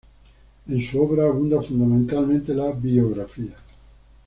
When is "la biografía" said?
2.55-3.53